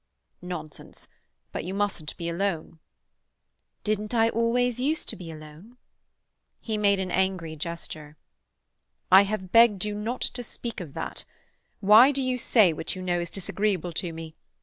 "Nonsense. 0.41 1.07
But 1.51 1.63
you 1.63 1.75
mustn't 1.75 2.17
be 2.17 2.27
alone." 2.27 2.79
"Didn't 3.83 4.15
I 4.15 4.29
always 4.29 4.79
use 4.79 5.05
to 5.05 5.15
be 5.15 5.29
alone?" 5.29 5.77
He 6.59 6.75
made 6.75 6.97
an 6.99 7.11
angry 7.11 7.55
gesture. 7.55 8.17
"I 9.11 9.21
have 9.25 9.51
begged 9.51 9.85
you 9.85 9.93
not 9.93 10.21
to 10.21 10.43
speak 10.43 10.81
of 10.81 10.95
that. 10.95 11.23
Why 11.81 12.11
do 12.11 12.23
you 12.23 12.39
say 12.39 12.73
what 12.73 12.95
you 12.95 13.03
know 13.03 13.19
is 13.19 13.29
disagreeable 13.29 13.93
to 13.93 14.11
me? 14.11 14.33